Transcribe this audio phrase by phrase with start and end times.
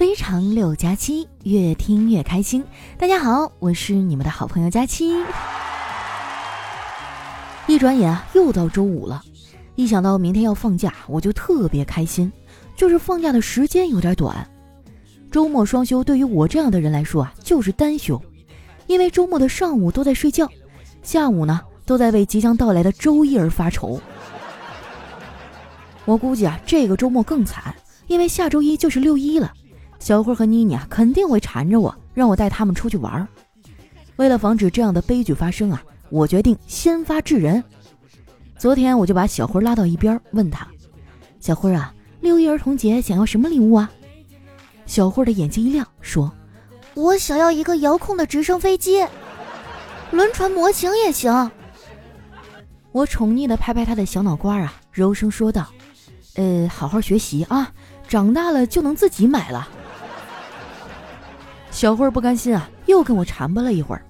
[0.00, 2.64] 非常六加七，越听越开心。
[2.96, 5.12] 大家好，我是你们的好朋友佳期。
[7.66, 9.22] 一转眼啊，又到周五了。
[9.74, 12.32] 一想到明天要放假，我就特别开心。
[12.74, 14.50] 就是放假的时间有点短，
[15.30, 18.18] 周末双休对于我这样的人来说啊，就是单休。
[18.86, 20.48] 因为周末的上午都在睡觉，
[21.02, 24.00] 下午呢都在为即将到来的周一而发愁。
[26.06, 27.74] 我估计啊，这个周末更惨，
[28.06, 29.52] 因为下周一就是六一了。
[30.00, 33.28] 小慧和妮妮啊，肯定会缠着我，让我带他们出去玩。
[34.16, 37.62] 为了防止这样的悲剧发生啊，我决定先发制人。
[38.58, 40.66] 昨天我就把小辉拉到一边，问他
[41.38, 43.90] ：“小辉啊，六一儿童节想要什么礼物啊？”
[44.84, 46.32] 小慧的眼睛一亮，说
[46.94, 49.06] ：“我想要一个遥控的直升飞机，
[50.10, 51.50] 轮船模型也行。”
[52.92, 55.68] 我宠溺的拍拍他的小脑瓜啊，柔声说道
[56.36, 57.72] ：“呃，好好学习啊，
[58.08, 59.68] 长大了就能自己买了。”
[61.70, 64.02] 小慧不甘心啊，又跟我缠巴了一会儿，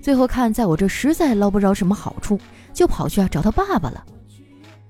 [0.00, 2.38] 最后看在我这实在捞不着什么好处，
[2.72, 4.04] 就跑去啊找他爸爸了。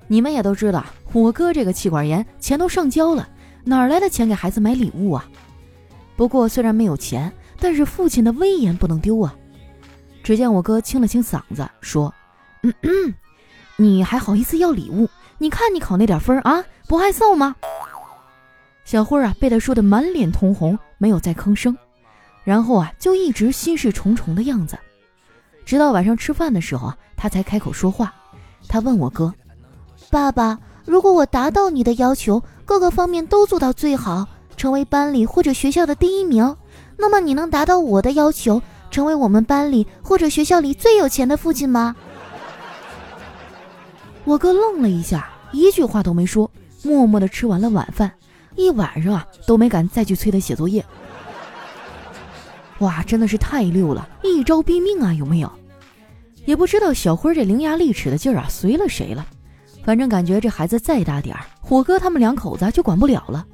[0.06, 3.28] 你们也都知道，我哥这个气管炎，钱都上交了，
[3.65, 5.28] 哪来的钱给孩子买礼物啊？
[6.17, 9.34] 不过虽然没有钱，但是父亲的威严不能丢啊！
[10.23, 12.12] 只见我哥清了清嗓子说
[12.62, 13.15] ：“嗯嗯，
[13.77, 15.09] 你还好意思要礼物？
[15.39, 17.55] 你看你考那点分啊，不害臊吗？”
[18.84, 21.77] 小慧啊，被他说的满脸通红，没有再吭声。
[22.49, 24.79] 然后啊，就一直心事重重的样子，
[25.67, 28.11] 直到晚上吃饭的时候啊，他才开口说话。
[28.67, 29.35] 他问我哥
[30.09, 36.57] ：“爸爸，如果我达到你的要求，各个方面都做到最好，成为班里或者学校的第一名，
[36.97, 41.95] 那么你能达到我的要求，成为我们班里或者学校里最有钱的父亲吗？”
[44.25, 46.51] 我哥愣了一下，一句话都没说，
[46.83, 48.11] 默默地吃完了晚饭，
[48.57, 50.83] 一晚上啊都没敢再去催他写作业。
[52.81, 55.12] 哇，真的是太溜了，一招毙命啊！
[55.12, 55.51] 有没有？
[56.44, 59.27] 也不知道小辉这伶牙俐齿的劲儿啊，随了谁了？
[59.84, 63.44] 反正感觉这孩子再大点儿，虎哥他们两口子就管不了了。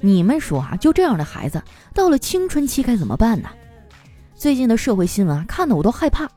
[0.00, 1.62] 你们说啊，就这样的孩子，
[1.94, 3.48] 到了青春期该怎么办呢？
[4.34, 6.28] 最近的社会新闻啊，看得我都害怕。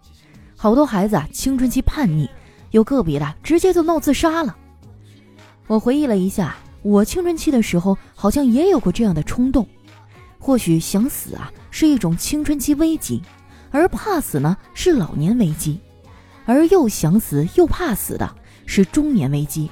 [0.56, 2.30] 好多孩子啊，青春期叛逆，
[2.72, 4.56] 有个别的直接就闹自杀了。
[5.68, 9.68] 我回忆了一下，我青春期的时候好像也有过这样的冲动，
[10.40, 11.52] 或许想死啊。
[11.70, 13.22] 是一种青春期危机，
[13.70, 15.80] 而怕死呢是老年危机，
[16.46, 18.28] 而又想死又怕死的
[18.66, 19.70] 是中年危机。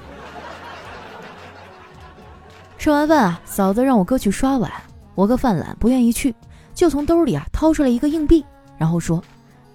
[2.78, 4.70] 吃完饭啊，嫂子让我哥去刷碗，
[5.16, 6.32] 我哥犯懒不愿意去，
[6.74, 8.44] 就从兜里啊掏出来一个硬币，
[8.78, 9.20] 然后说：“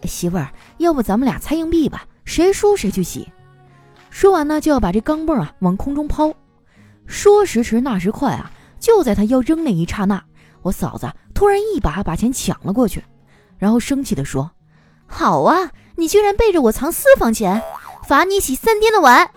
[0.07, 3.27] 媳妇儿，要不咱们俩猜硬币吧，谁输谁去洗。”
[4.09, 6.33] 说完呢，就要把这钢镚啊往空中抛。
[7.07, 10.23] 说时迟，那时快啊，就在他要扔那一刹那，
[10.61, 11.11] 我嫂子。
[11.33, 13.03] 突然一把把钱抢了过去，
[13.57, 14.51] 然后生气地说
[15.07, 17.63] ：“好啊，你居然背着我藏私房钱，
[18.07, 19.31] 罚你洗三天的碗。”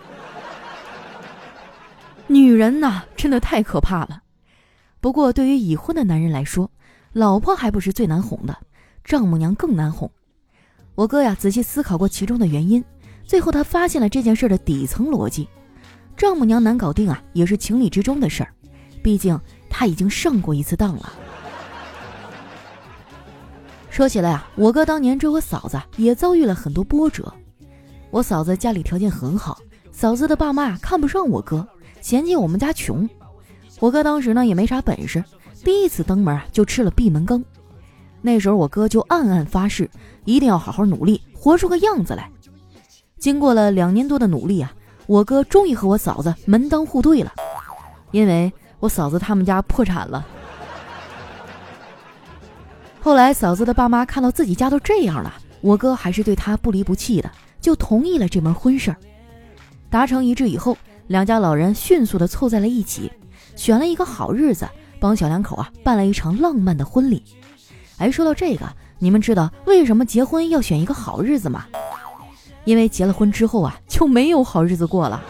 [2.27, 4.23] 女人呐，真的太可怕了。
[5.01, 6.71] 不过对于已婚的男人来说，
[7.13, 8.59] 老婆还不是最难哄的，
[9.03, 10.11] 丈母娘更难哄。
[10.95, 12.85] 我哥呀，仔细思考过其中的原因，
[13.25, 15.49] 最后他发现了这件事的底层逻辑：
[16.17, 18.53] 丈母娘难搞定啊，也是情理之中的事儿，
[19.03, 19.39] 毕竟
[19.77, 21.13] 他已经上过一次当了。
[23.91, 27.33] 说起来啊，我哥当年追我嫂子也遭遇了很多波折。
[28.13, 29.59] 我嫂子家里条件很好，
[29.91, 31.67] 嫂子的爸妈看不上我哥，
[32.01, 33.09] 嫌弃我们家穷。
[33.81, 35.25] 我哥当时呢也没啥本事，
[35.65, 37.45] 第一次登门啊就吃了闭门羹。
[38.23, 39.91] 那时候我哥就暗暗发誓，
[40.25, 42.31] 一定要好好努力，活出个样子来。
[43.19, 44.73] 经过了两年多的努力啊，
[45.07, 47.33] 我哥终于和我嫂子门当户对了，
[48.13, 48.53] 因为
[48.85, 50.23] 我嫂子他们家破产了。
[53.01, 57.31] 后来，嫂子的爸妈看到自己家都这样了，我哥还是对他不离不弃的，
[57.63, 58.97] 就同意了这门婚事儿。
[59.89, 63.11] 达成一致以后，两家老人迅速的凑在了一起，
[63.57, 64.69] 选了一个好日子，
[65.01, 67.23] 帮小两口啊办了一场浪漫的婚礼。
[67.97, 68.67] 哎，说到这个，
[68.99, 71.65] 你们知道为什么结婚要选一个好日子吗？
[72.67, 75.23] 因为结了婚之后啊，就没有好日子过了。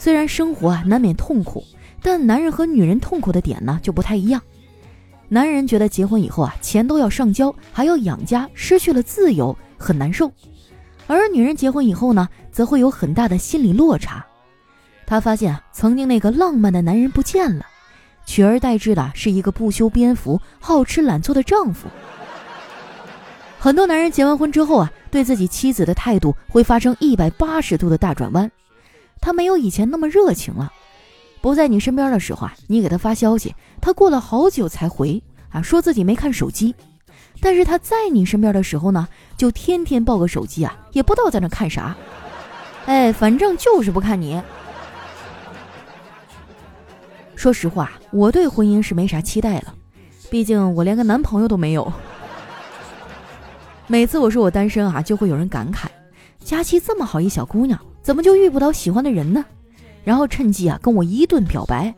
[0.00, 1.62] 虽然生活啊难免痛苦，
[2.00, 4.40] 但男人和女人痛苦的点呢就不太一样。
[5.28, 10.26] 男人觉得结婚以后啊，钱都要上交，还要养家，失去了自由，很难受；
[11.06, 14.24] 而女人结婚以后呢，则会有很大的心理落差。
[15.04, 17.66] 她发现啊，曾经那个浪漫的男人不见了，
[18.24, 21.88] 取而代之的是一个不修边幅、好吃懒做的丈夫。
[23.58, 28.50] 很多男人结完婚之后啊，对自己妻子的态度会发生一百八十度的大转弯，
[29.20, 30.72] 他没有以前那么热情了。
[31.40, 36.74] 不在你身边的时候啊，你给他发消息，他过了好久才回啊，说自己没看手机。
[37.40, 41.96] 但是他在你身边的时候呢，就天天抱个手机啊，也不知道在那看啥。
[42.86, 44.40] 哎，反正就是不看你。
[47.34, 49.74] 说实话，我对婚姻是没啥期待了，
[50.28, 51.90] 毕竟我连个男朋友都没有。
[53.86, 55.86] 每次我说我单身啊，就会有人感慨：
[56.38, 59.44] 佳期这么好一小姑娘，怎么就遇不到喜欢的人呢？
[60.04, 61.94] 然后趁机啊跟我一顿表白。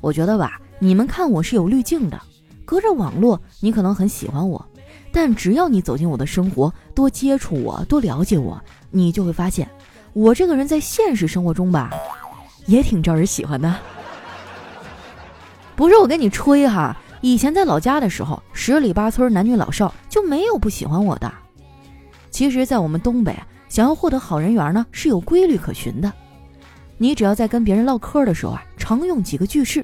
[0.00, 2.20] 我觉得吧，你们看我是有滤镜的。
[2.64, 4.64] 隔着网络，你可能很喜欢我，
[5.12, 8.58] 但只要你走进我的生活，多接触我，多了解我，
[8.90, 9.68] 你就会发现，
[10.14, 11.90] 我这个人在现实生活中吧，
[12.66, 13.74] 也挺招人喜欢的。
[15.76, 21.30] 不是我跟你吹哈，以前在老家的时候，十里八村男女老少就没有不喜欢我的。
[22.30, 23.38] 其实，在我们东北，
[23.72, 26.12] 想要获得好人缘呢，是有规律可循的。
[26.98, 29.82] 你只要在跟别人唠嗑的时候啊，常用几个句式，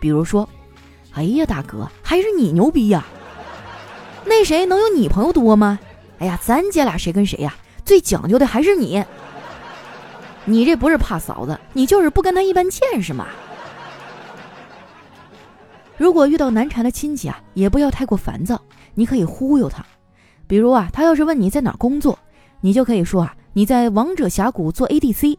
[0.00, 0.48] 比如说。
[1.12, 3.06] 哎呀，大哥，还是你牛逼呀！
[4.24, 5.78] 那谁能有你朋友多吗？
[6.18, 7.54] 哎呀，咱姐俩谁跟谁呀？
[7.84, 9.04] 最讲究的还是你。
[10.44, 13.28] 你这不是怕嫂子，你就是不跟他一般见识嘛。
[15.96, 18.60] 如果遇到难缠的亲戚啊，也不要太过烦躁，
[18.94, 19.86] 你可以忽悠他。
[20.48, 22.18] 比如啊，他要是问你在哪工作，
[22.60, 25.36] 你就可以说啊，你在王者峡谷做 ADC。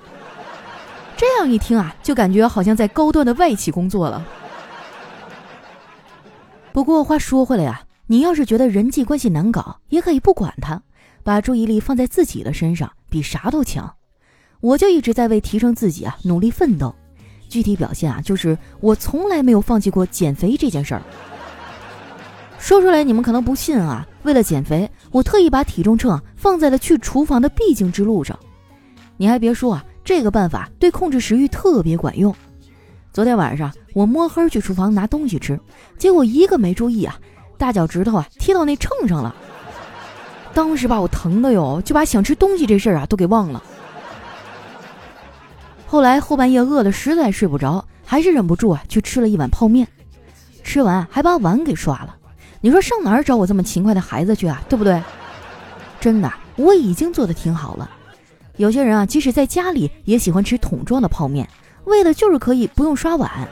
[1.17, 4.25] 这样一听啊，就感觉好像在高端的外企工作了。
[6.71, 10.81] 不过话说回来呀，你要是觉得人际关系难搞，也可以不管他，
[11.23, 13.93] 把注意力放在自己的身上，比啥都强。
[14.61, 16.95] 我就一直在为提升自己啊努力奋斗，
[17.49, 21.01] 具体表现啊就是我从来没有放弃过减肥这件事儿。
[22.57, 28.39] 说出来你们可能不信啊，为了减肥，我特意把体重秤放在了去厨房的必经之路上。
[29.17, 32.33] 你还别说啊，这个办法对控制食欲特别管用。
[33.11, 35.59] 昨天晚上我摸黑去厨房拿东西吃，
[35.97, 37.19] 结果一个没注意啊，
[37.57, 39.35] 大脚趾头啊踢到那秤上了。
[40.53, 43.61] 当时把我疼的哟，就把想吃东西这事儿啊都给忘了。
[45.85, 49.85] 后来后半夜饿的实在睡不着，还是忍不住啊去吃了一碗泡面，
[50.63, 52.15] 吃完还把碗给刷了。
[52.61, 54.61] 你说上哪儿找我这么勤快的孩子去啊？
[54.69, 55.01] 对不对？
[55.99, 57.89] 真的，我已经做的挺好了。
[58.57, 61.47] 有些人啊，即使在家里也喜欢吃桶装的泡面。
[61.85, 63.47] 为的就是可以不用刷碗。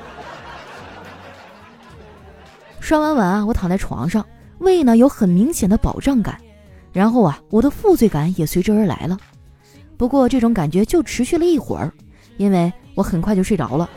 [2.80, 4.24] 刷完碗啊，我躺在床上，
[4.60, 6.38] 胃呢有很明显的饱胀感，
[6.94, 9.18] 然后啊，我的负罪感也随之而来了。
[9.98, 11.92] 不过这种感觉就持续了一会儿，
[12.38, 13.90] 因为我很快就睡着了。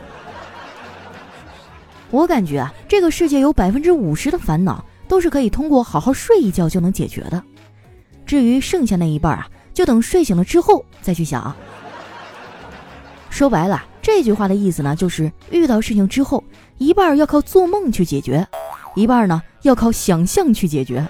[2.09, 7.43] 我感觉啊，这个世界有百分之五十的烦恼都是可以通过好好睡一觉就能解决的，
[8.31, 11.53] 至于剩下那一半啊，就等睡醒了之后再去想。
[13.29, 13.83] 说白了。
[14.01, 16.41] 这句话的意思呢，就是遇到事情之后，
[16.77, 18.47] 一半要靠做梦去解决，
[18.95, 21.05] 一半呢要靠想象去解决。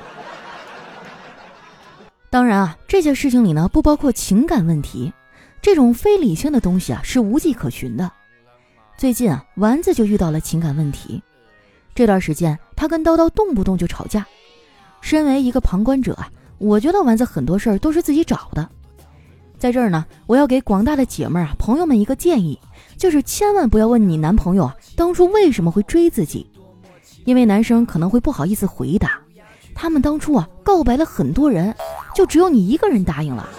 [2.32, 5.14] 当然啊，这些事情里呢不包括情感问题，
[5.62, 8.12] 这种非理性的东西啊是无迹可寻的。
[8.98, 11.22] 最近啊，丸子就遇到了情感问题，
[11.94, 14.26] 这段时间他跟叨叨动不动就吵架。
[15.02, 18.70] 身为一个旁观者啊，我觉得丸子很多事儿都是自己找的。
[19.58, 22.60] 在这儿呢，我要给广大的姐妹儿啊朋友们一个建议。
[22.98, 26.46] 就是千万不要问你男朋友啊，当初为什么会追自己，
[27.26, 29.20] 因为男生可能会不好意思回答。
[29.74, 31.76] 他们当初啊告白了很多人，
[32.14, 33.50] 就只有你一个人答应了。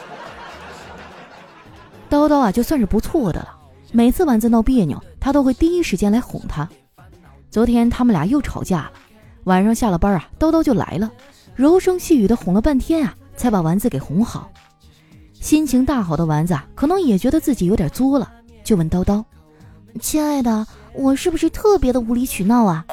[2.08, 3.48] 叨叨啊就算是不错的了，
[3.90, 6.68] 每次丸子闹别扭，他都会第一时间来哄她。
[7.50, 8.92] 昨天他们俩又吵架了，
[9.44, 11.10] 晚上下了班啊，叨叨就来了，
[11.54, 14.50] 柔声细语的哄了半天啊，才把丸子给哄好。
[15.34, 18.32] 心情大好的丸子啊，可能也觉得自己有点作了。
[18.64, 19.22] 就问叨叨
[20.00, 22.84] ：“亲爱的，我是不是特别的无理取闹啊？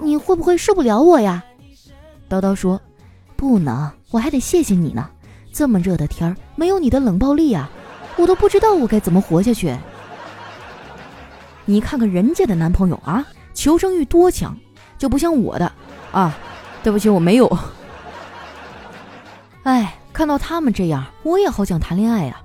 [0.00, 1.44] 你会不会受不了我呀？”
[2.28, 2.80] 叨叨说
[3.36, 5.08] ：“不能，我还得谢谢你呢。
[5.52, 7.70] 这么热的天儿，没有你的冷暴力啊，
[8.16, 9.76] 我都不知道我该怎么活下去。
[11.66, 14.56] 你看看人家的男朋友啊，求生欲多强，
[14.96, 15.70] 就不像我的
[16.10, 16.36] 啊。
[16.82, 17.58] 对不起，我没有。
[19.68, 22.40] 哎，看到他们这样，我也好想谈恋爱呀。”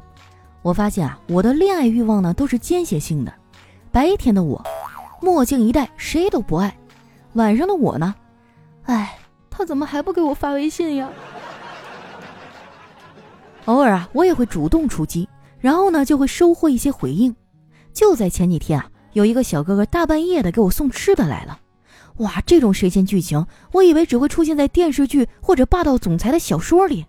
[0.61, 3.33] 我发现啊，我的恋爱欲望呢都是间歇性的。
[3.93, 4.61] 白天的我，
[5.21, 6.69] 墨镜一戴，谁都不爱；
[7.35, 8.13] 晚上的我呢，
[8.87, 9.17] 哎，
[9.49, 11.09] 他怎么还不给我发微信呀？
[13.65, 15.29] 偶尔啊，我也会主动出击，
[15.61, 17.33] 然后呢就会收获一些回应。
[17.93, 21.57] 就在前几天啊，有一个小哥哥大半夜的给我送吃的来了。
[22.17, 27.05] 哇，这种神仙剧情，我以为只会出现在电视剧或者霸道总裁的小说里。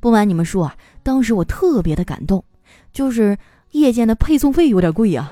[0.00, 2.44] 不瞒你们说啊，当时我特别的感动。
[2.92, 3.36] 就是
[3.72, 5.30] 夜间的配送费有点贵呀。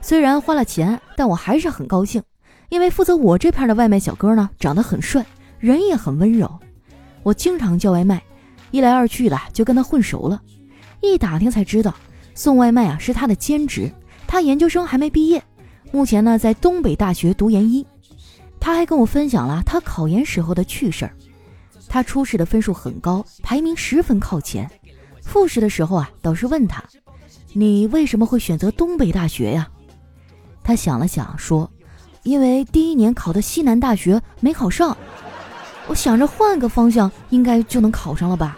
[0.00, 2.22] 虽然花了钱，但我还是很高兴，
[2.68, 5.24] 因为负责我这片的外卖小哥呢，长得很帅，
[5.58, 6.50] 人也很温柔。
[7.22, 8.22] 我经常叫外卖，
[8.72, 10.40] 一来二去的就跟他混熟了。
[11.00, 11.94] 一打听才知道，
[12.34, 13.90] 送外卖啊是他的兼职。
[14.26, 15.42] 他研究生还没毕业，
[15.92, 17.86] 目前呢在东北大学读研一。
[18.58, 21.12] 他还跟我分享了他考研时候的趣事儿。
[21.88, 24.68] 他初试的分数很高，排名十分靠前。
[25.20, 26.82] 复试的时候啊，导师问他
[27.52, 29.68] ：“你为什么会选择东北大学呀？”
[30.64, 31.70] 他想了想说
[32.22, 34.96] ：“因为第一年考的西南大学没考上，
[35.88, 38.56] 我想着换个方向应该就能考上了吧。”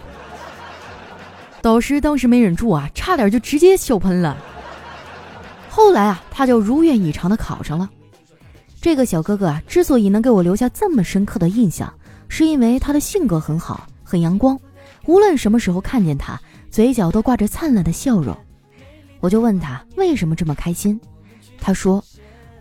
[1.60, 4.36] 导师当时没忍住啊，差点就直接笑喷了。
[5.76, 7.90] 后来啊，他就如愿以偿的考上了。
[8.80, 11.92] 这个小哥哥啊，之所以能给我留下这么深刻的印象，
[12.28, 14.56] 是因为他的性格很好，很阳光，
[15.06, 16.40] 无论什么时候看见他，
[16.70, 18.36] 嘴角都挂着灿烂的笑容。
[19.18, 21.00] 我就问他为什么这么开心。
[21.58, 22.04] 他说：“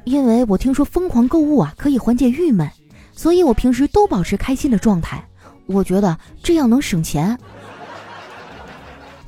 [0.05, 2.67] 因为我听说疯狂购物啊可以缓解郁闷，
[3.11, 5.23] 所以我平时都保持开心的状态。
[5.67, 7.37] 我觉得这样能省钱。”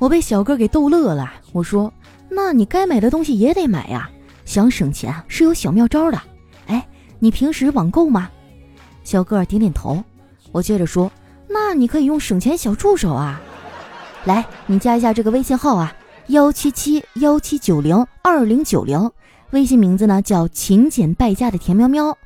[0.00, 1.32] 我被小哥给逗乐了。
[1.52, 1.92] 我说
[2.28, 4.10] ：“那你该买的东西也得买呀，
[4.44, 6.20] 想省钱是有小妙招的。
[6.66, 6.86] 哎，
[7.18, 8.30] 你平时网购吗？”
[9.04, 10.02] 小哥点点头。
[10.52, 11.10] 我接着说
[11.48, 13.40] ：“那你可以用省钱小助手啊，
[14.24, 15.94] 来，你加一下这个微信号啊，
[16.28, 19.10] 幺七七幺七九零二零九零。”
[19.50, 22.18] 微信名字呢叫勤俭败家的田喵喵。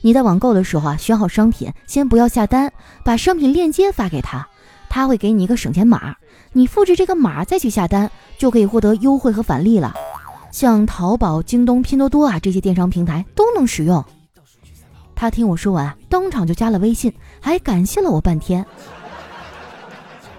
[0.00, 2.72] 你在网购的时候啊，选好商品，先不要下单，
[3.04, 4.48] 把商品链接发给他，
[4.94, 6.14] 他会给你一个省钱码，
[6.52, 9.94] 你复制这个码再去下单，就可以获得优惠和返利了。
[10.50, 14.04] 像淘宝、京东、拼多多啊这些电商平台都能使用。
[15.14, 18.66] 他听我说完，当场就加了微信，还感谢了我半天。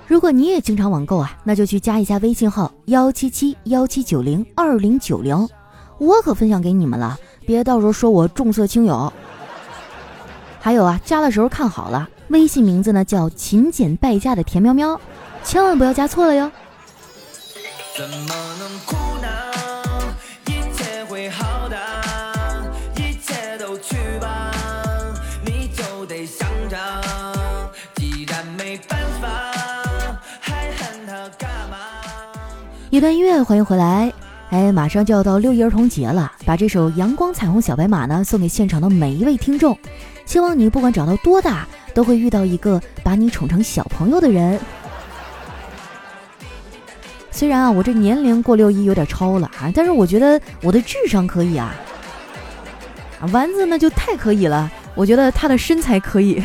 [0.05, 5.49] 如果你也经常网购啊，那就去加一下微信号幺七七幺七九零二零九零。
[5.97, 7.17] 我可分享给你们了，
[7.47, 9.11] 别到时候说我重色轻友。
[10.59, 14.99] 还有啊，加的时候看好了，微信名字呢叫勤俭败家的田喵喵，
[15.43, 16.51] 千万不要加错了哟。
[32.89, 34.11] 一段音乐，欢迎回来。
[34.49, 39.77] 哎，马上就要到六一儿童节了，把这首《阳光彩虹小白马》呢送给现场的每一位听众。
[40.25, 44.59] 希望你不管长到多大，都会遇到一个把你宠成小朋友的人。
[47.31, 51.73] 虽然啊，我这年龄过六一有点超了啊，但是我觉得我的智商可以啊。
[53.31, 56.43] 丸子那就太可以了，我觉得他的身材可以。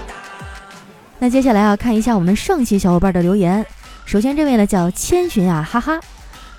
[1.18, 3.64] 那接下来啊，看一下我们上期小伙伴的留言。
[4.04, 6.00] 首先这位呢叫千寻啊，哈哈。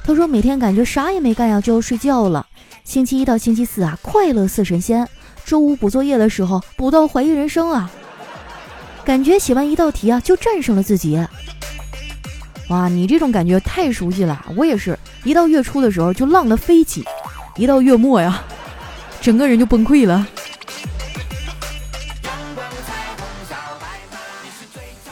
[0.03, 2.45] 他说：“每天感觉啥也没干呀，就要睡觉了。
[2.85, 5.05] 星期一到星期四啊，快乐似神仙；
[5.47, 7.89] 周五补作业的时候，补到怀疑人生啊。
[9.05, 11.25] 感觉写完一道题啊，就战胜了自己。
[12.67, 17.05] 哇，你这种感觉太熟悉了，我也是一到月初的时候就浪得飞起，
[17.55, 18.43] 一到月末呀，
[19.21, 20.27] 整个人就崩溃了。”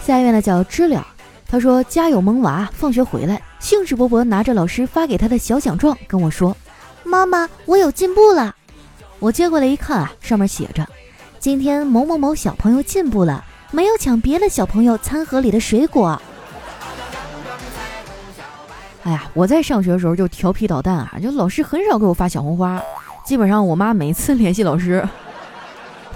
[0.05, 1.07] 下一位呢叫知了，
[1.47, 6.55] 他说：“家有萌娃，放学回来。”兴致勃勃拿着老师发给他的小奖状，跟我说
[7.05, 8.53] ：“妈妈，我有进步了。”
[9.25, 10.87] 我接过来一看啊，上面写着
[11.41, 16.21] ：“今天某某某小朋友进步了，没有抢别的小朋友餐盒里的水果。”
[19.01, 22.79] 哎呀，我在上学的时候就调皮捣蛋啊，就老师很少给我发小红花，
[23.25, 25.03] 基本上我妈每次联系老师，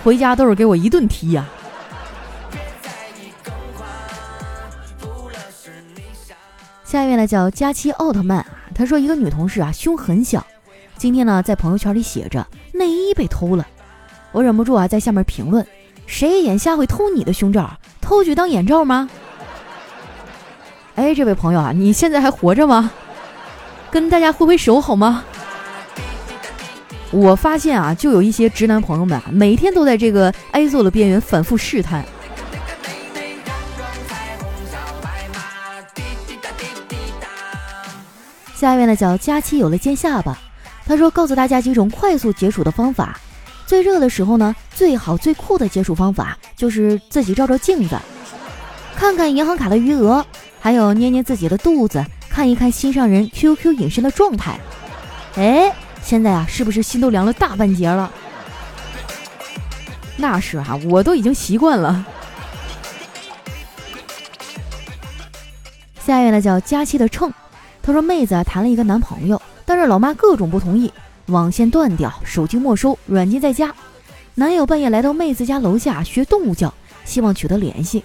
[0.03, 1.43] 回家都是给我一顿踢呀。
[6.83, 10.45] 下一位呢叫佳期奥特曼，他说一个女同事啊胸很小，
[10.99, 13.65] 今天呢在朋友圈里写着内衣被偷了，
[14.33, 15.65] 我忍不住啊在下面评论，
[16.05, 17.71] 谁眼瞎会偷你的胸罩？
[18.01, 19.09] 偷去当眼罩吗？
[20.95, 22.91] 哎，这位朋友啊，你现在还活着吗？
[23.89, 25.23] 跟大家挥挥手好吗？
[27.11, 32.03] 我发现啊，就有一些直男朋友们啊，每天都在这个挨揍的边缘反复试探。
[38.53, 40.37] 下面呢叫佳期有了尖下巴，
[40.89, 43.19] 他说告诉大家几种快速解暑的方法。
[43.67, 47.95] 最热的时候呢，最好最酷的解暑方法就是自己照照镜子，
[48.95, 50.25] 看看银行卡的余额，
[50.59, 54.59] 还有捏捏自己的肚子，看一看心上人 QQ 隐身的状态。
[55.35, 58.11] 哎，现在啊，是不是心都凉了大半截了？
[60.17, 62.03] 那是哈，我都已经习惯了。
[66.03, 67.31] 下一位呢叫佳期的秤。
[67.83, 70.91] 他说：“妹子谈了一个男朋友，但是老妈各种不同意，
[71.27, 73.71] 网线断掉，手机没收，软件在家。
[74.33, 76.73] 男友半夜来到妹子家楼下学动物叫，
[77.05, 78.03] 希望取得联系，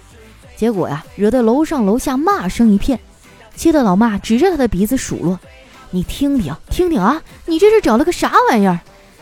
[0.55, 2.99] 结果呀，惹得楼上楼下骂声一片，
[3.55, 5.39] 气得老妈指着他的鼻子数落
[5.89, 8.81] ：“你听听听听啊，你这是找了个啥玩意儿？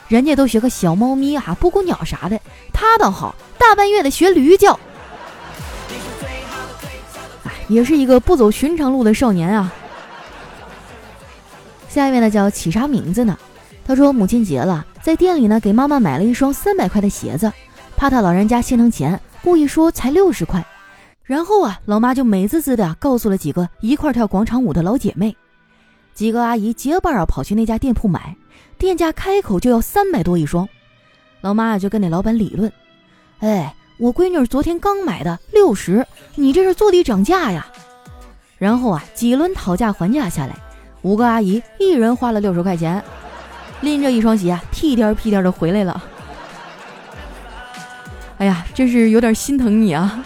[0.10, 2.38] 人家都学个小猫咪啊，布谷鸟啥的，
[2.74, 4.78] 他倒好，大半夜的学驴叫。”
[7.48, 9.74] 哎，也是一个不走寻常路的少年啊。
[11.94, 13.38] 下面呢叫起啥名字呢？
[13.86, 17.52] 他说母亲节了，在店里呢给妈妈买了一双三百块的鞋子，
[17.96, 20.66] 怕他老人家心疼钱，故意说才六十块。
[21.24, 25.36] 然后啊，老妈就美滋滋的告诉了几个一块跳广场舞的老姐妹，
[26.16, 28.36] 几个阿姨结伴啊跑去那家店铺买，
[28.80, 30.68] 店家开口就要三百多一双。
[31.42, 32.74] 老妈啊就跟那老板理论，
[33.40, 37.68] 哎，我闺女昨天刚买的六十，你这是坐地涨价呀。
[38.58, 40.56] 然后啊几轮讨价还价下来，
[41.04, 43.02] 五个阿姨一人花了六十块钱。
[43.82, 46.02] 拎着一双鞋啊，屁颠屁颠的回来了。
[48.38, 50.24] 哎呀，真是有点心疼你啊！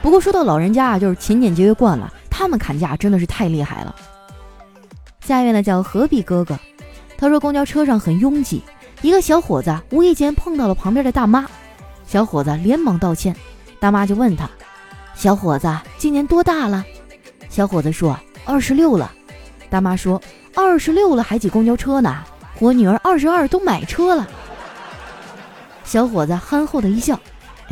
[0.00, 3.94] 不过说到老人家啊，就是勤俭节约惯了，他们砍价真的是太厉害了。
[5.20, 6.58] 下面呢叫何必哥哥，
[7.18, 8.62] 他说公交车上很拥挤，
[9.02, 11.46] 一个小伙子无意间碰到了旁边的大妈，
[12.06, 13.36] 小伙子连忙道歉，
[13.78, 14.48] 大妈就问他
[15.14, 16.82] ：“小伙子今年多大了？”
[17.50, 19.12] 小伙子说：“二十六了。”
[19.68, 20.20] 大妈说
[20.54, 22.24] ：“二十六了还挤公交车呢？”
[22.58, 24.26] 我女儿二十二都买车了，
[25.84, 27.20] 小伙子憨厚的一笑，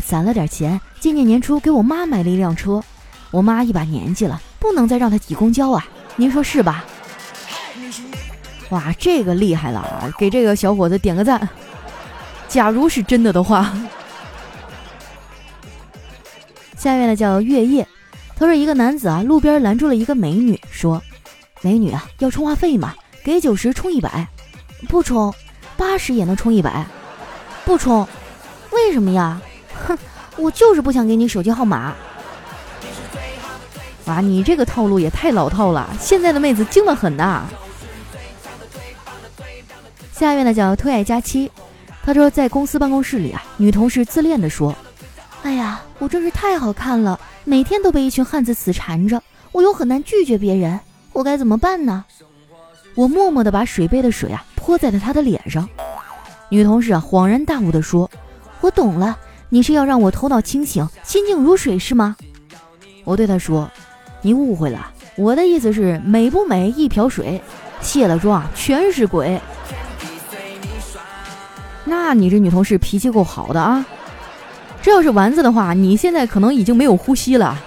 [0.05, 2.83] 攒了点钱，今年年初给我妈买了一辆车。
[3.31, 5.87] 我妈一把年纪了，不能再让她挤公交啊，
[6.17, 6.85] 您说是吧？
[8.69, 11.49] 哇，这个厉害了，给这个小伙子点个赞。
[12.47, 13.73] 假如是真的的话，
[16.77, 17.89] 下面呢叫月夜，
[18.37, 21.03] 他说一个男子啊，路边拦住了一个美女，说
[21.65, 22.95] ：“美女啊，要充话费吗？
[23.25, 24.29] 给九十充一百。”
[24.87, 25.33] 不充，
[25.79, 26.85] 八十也能充一百，
[27.65, 28.07] 不充，
[28.71, 29.41] 为什么呀？
[29.73, 29.97] 哼，
[30.37, 31.95] 我就是不想给你手机号码。
[34.05, 37.47] 哇，你这个套路也太老套了，现在的妹子精得很呐。
[40.13, 41.51] 下面呢叫推爱佳期，
[42.05, 44.77] 他说在公司办公室里啊，女同事自恋的说
[45.43, 50.79] ：“哎呀，我真是太好看了，每天都被一群汉子死缠着，我又很难拒绝别人，
[51.15, 52.05] 我该怎么办呢？”
[52.95, 55.67] 我默默地把水杯的水啊泼在了他的脸上。
[56.51, 58.09] 女同事啊恍然大悟地说
[58.61, 62.15] ：“我懂了，你是要让我头脑清醒，心静如水是吗？”
[63.03, 63.69] 我对她说
[64.23, 67.41] ：“你误会了，我的意思是美不美一瓢水，
[67.81, 69.41] 卸了妆全是鬼。”
[71.85, 73.85] 那你这女同事脾气够好的啊！
[74.81, 77.59] 这要是丸子的话，你现在可能已经没有呼吸了。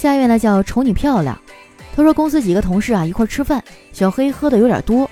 [0.00, 1.38] 下一位呢叫瞅你漂亮，
[1.94, 5.06] 他说公司几个同事啊一块吃饭，小黑喝的有点多，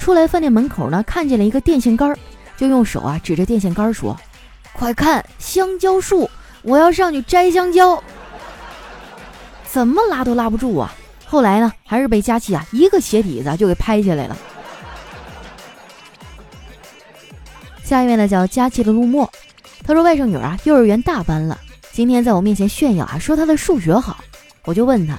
[0.00, 2.12] 出来饭店门口呢看见了一个电线杆，
[2.56, 4.18] 就用手啊指着电线杆说
[4.74, 6.28] ：“快看香蕉树，
[6.62, 8.02] 我要上去摘香蕉。”
[9.64, 10.92] 怎么拉都拉不住啊！
[11.24, 14.36] 后来呢还是被佳琪啊一个鞋底子就给拍下来了。
[17.84, 19.30] 下一位呢叫佳琪的陆墨，
[19.86, 21.56] 他说外甥女啊幼儿园大班了，
[21.92, 24.16] 今天在我面前炫耀啊说她的数学好。
[24.64, 25.18] 我就问他，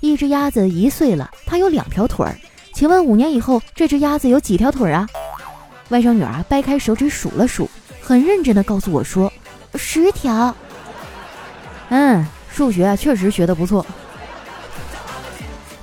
[0.00, 2.34] 一只鸭子一岁了，它有两条腿儿，
[2.72, 5.06] 请问五年以后这只鸭子有几条腿啊？
[5.90, 7.68] 外甥女啊掰开手指数了数，
[8.00, 9.30] 很认真的告诉我说，
[9.74, 10.54] 十条。
[11.90, 13.84] 嗯，数学啊确实学的不错。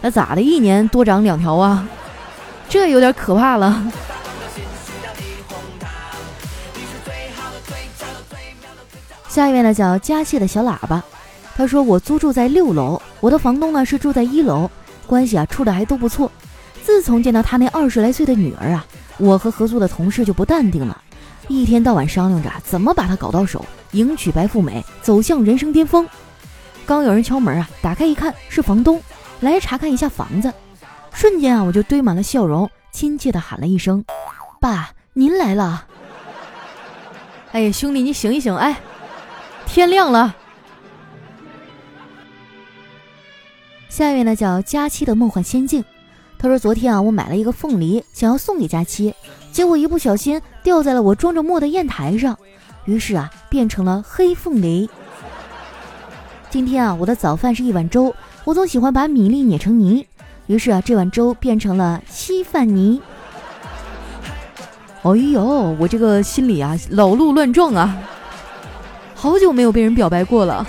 [0.02, 1.88] 那咋的，一年多长两条啊？
[2.70, 3.92] 这有点可怕了。
[9.28, 11.04] 下一位呢，叫佳气的小喇叭。
[11.58, 14.70] 他说：“我租住在六楼，我的房东呢是住在一楼，
[15.08, 16.32] 关系啊处的还都不错。
[16.84, 18.86] 自从见到他那二十来岁的女儿啊，
[19.18, 21.02] 我和合租的同事就不淡定了，
[21.48, 26.08] 一天到晚商量着怎么把她搞到手，迎娶白富美，走向人生巅峰。
[26.86, 29.02] 刚有人敲门啊，打开一看是房东
[29.40, 30.54] 来查看一下房子，
[31.12, 34.06] 瞬间啊我就堆满了笑容，亲切的喊了一声
[34.62, 35.86] ：‘爸，您来了。’
[37.52, 38.80] 哎呀，兄弟你醒一醒，哎，
[39.66, 40.36] 天亮了。”
[43.90, 45.84] 下一位呢叫佳期的梦幻仙境，
[46.38, 49.14] 他说昨天啊我买了一个凤梨，想要送给佳期，
[49.52, 52.38] 结果一不小心掉在了我装着墨的砚台上，
[52.86, 54.90] 于是啊变成了黑凤梨。
[56.50, 60.06] 今天啊我的早饭是一碗粥，我总喜欢把米粒碾成泥，
[60.46, 63.02] 于是啊这碗粥变成了稀饭泥。
[65.04, 67.98] 哎呦，我这个心里啊老鹿乱撞啊，
[69.16, 70.68] 好久没有被人表白过了。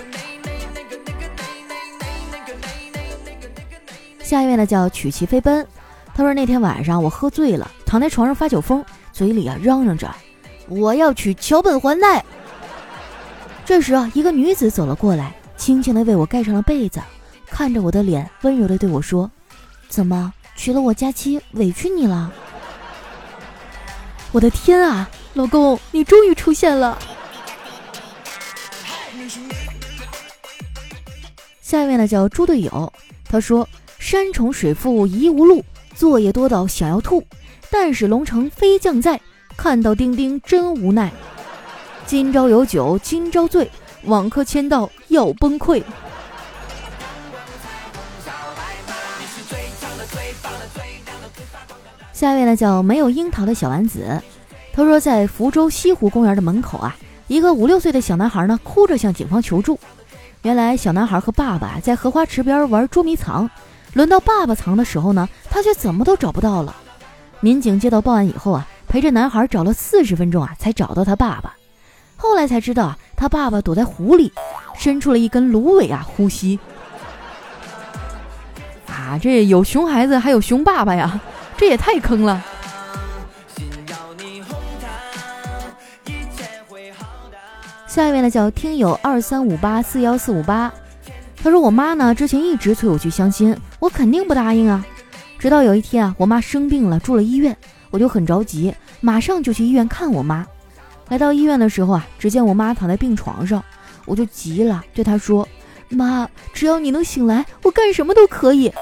[4.28, 5.66] 下一位呢叫曲奇飞奔，
[6.14, 10.14] 他说那天晚上我喝醉了，躺在床上发酒疯，嘴里啊嚷嚷着
[10.68, 12.22] 我要娶桥本环奈。
[13.64, 17.00] 这时啊，一个女子走了过来，轻轻地为我盖上了被子，
[17.46, 19.30] 看着我的脸，温柔地对我说
[19.88, 22.30] ：“怎么娶了我佳期，委屈你了？”
[24.30, 26.98] 我的天啊，老公，你终于出现了！
[31.62, 32.92] 下一位呢叫猪队友，
[33.24, 33.66] 他说
[33.98, 35.62] ：“山重水复疑无路，
[35.94, 37.22] 作业多到想要吐，
[37.70, 39.20] 但使龙城飞将在，
[39.56, 41.12] 看到丁丁真无奈。
[42.06, 43.70] 今朝有酒今朝醉，
[44.04, 45.82] 网课签到要崩溃。”
[52.12, 54.20] 下一位呢叫没有樱桃的小丸子，
[54.72, 59.78] 他说在福州西湖公园的门口啊，一个五六岁的小男孩呢哭着向警方求助。
[60.42, 63.48] 原来小男孩和爸爸在荷花池边玩捉迷藏，
[63.98, 66.72] 轮到爸爸藏的时候呢，他却怎么都找不到了。
[67.40, 71.56] 民警接到报案以后啊，陪着男孩找了四十分钟啊，才找到他爸爸。
[72.16, 74.32] 后来才知道啊，他爸爸躲在湖里，
[74.78, 76.60] 伸出了一根芦苇啊，呼吸。
[78.86, 81.20] 啊，这有熊孩子还有熊爸爸呀，
[81.56, 82.40] 这也太坑了。
[87.88, 90.72] 下一位呢叫听友二三五八四幺四五八，
[91.42, 94.84] 他说我妈呢之前一直催我去相亲，我肯定不答应啊。
[95.38, 97.56] 直到有一天啊，我妈生病了住了医院，
[97.90, 100.46] 我就很着急，马上就去医院看我妈。
[101.08, 103.62] 来到医院的时候啊，只见我妈躺在病床上，
[104.04, 105.48] 我就急了，对她说
[105.88, 108.72] ：“妈，只要你能醒来，我干什么都可以。”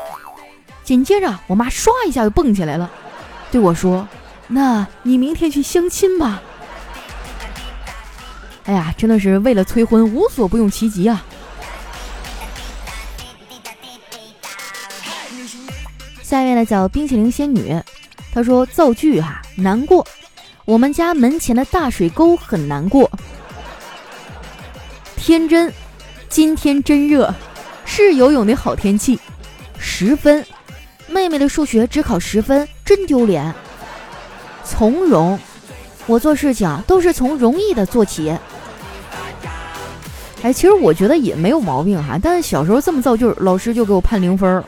[0.82, 2.90] 紧接着我妈唰一下就蹦起来了，
[3.50, 4.08] 对我说
[4.48, 6.40] ：“那你明天去相亲吧。”
[8.64, 11.24] 哎呀，真的是为了催婚无所不用其极啊！
[16.22, 17.80] 下一位呢叫冰淇淋仙女，
[18.32, 20.06] 她说造句哈难过，
[20.64, 23.10] 我们家门前的大水沟很难过。
[25.16, 25.72] 天真，
[26.28, 27.32] 今天真热，
[27.84, 29.18] 是游泳的好天气。
[29.78, 30.44] 十分，
[31.08, 33.54] 妹妹的数学只考十分，真丢脸。
[34.64, 35.38] 从容，
[36.06, 38.36] 我做事情啊都是从容易的做起。
[40.42, 44.62] 哎，其实我觉得也没有毛病哈，但是小时候这么造句，老师就给我判零分。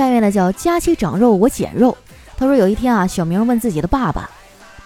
[0.00, 1.94] 下一位呢叫佳期长肉我减肉，
[2.34, 4.30] 他说有一天啊，小明问自己的爸爸：“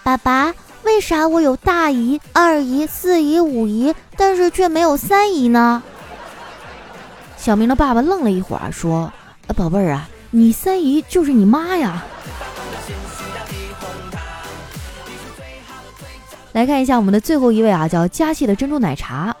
[0.03, 5.81] 爸爸，为啥我有大姨、二姨、四姨、五姨，但是却没有三姨呢？”
[7.39, 9.13] 小明的爸爸愣了一会儿，说
[9.55, 12.03] ：“宝贝儿啊，你三姨就是你妈呀。”
[16.51, 19.33] 来看一下我们的最后一位啊，叫佳琪的珍珠奶茶。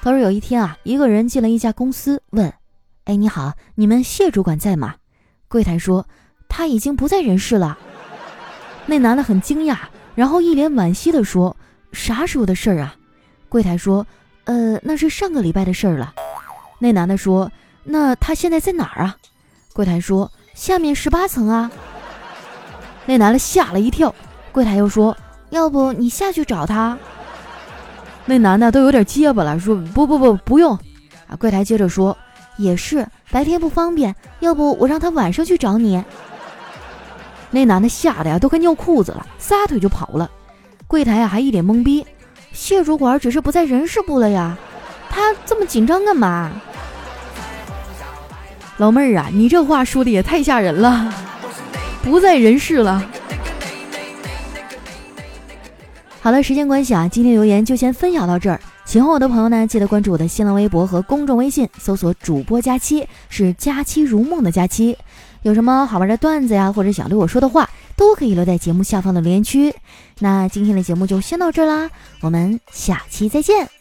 [0.00, 2.50] 他说有一天啊，一个人进了一家公司，问
[3.04, 4.94] ：“哎，你好，你们谢主管在吗？”
[5.50, 6.06] 柜台说
[6.48, 7.76] ：“他已经不在人世了。”
[8.86, 9.76] 那男的很惊讶，
[10.14, 11.56] 然后一脸惋惜的说
[11.90, 12.94] ：“啥时候的事儿啊？”
[13.50, 14.06] 柜台说
[14.46, 16.14] ：“呃，那是上个礼拜的事儿了。”
[16.78, 17.50] 那男的说
[17.82, 19.16] ：“那他现在在哪儿啊？”
[19.74, 21.68] 柜台说：“下面十八层啊。”
[23.04, 24.14] 那男的吓了一跳，
[24.52, 25.16] 柜台又说。
[25.50, 26.96] 要不你下去找他？
[28.24, 30.78] 那男的都有点结巴了，说不不不不用。
[31.26, 32.16] 啊，柜台接着说，
[32.60, 36.02] 也是白天不方便，要不我让他晚上去找你。
[37.50, 40.30] 那男的吓得呀都快尿裤子了，撒腿就跑了。
[40.86, 42.06] 柜台啊还一脸懵逼，
[42.52, 44.56] 谢主管只是不在人事部了呀，
[45.08, 46.52] 他这么紧张干嘛？
[48.76, 51.12] 老妹儿啊，你这话说的也太吓人了，
[52.02, 53.02] 不在人事了。
[56.20, 58.60] 好了，时间关系啊，今天留言就先分享到这儿。
[58.90, 64.98] 喜欢我的朋友呢，记得关注我的新浪微博和公众微信，搜索“主播佳期”，是“佳期如梦”的佳期。
[65.42, 69.72] 有什么好玩的段子呀，或者想对我说的话，都可以留在节目下方的留言区。
[70.18, 71.88] 那今天的节目就先到这儿啦，
[72.20, 73.79] 我们下期再见。